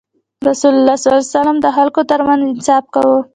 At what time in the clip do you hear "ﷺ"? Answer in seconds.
1.01-1.63